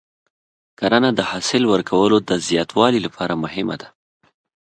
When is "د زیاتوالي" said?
2.29-2.99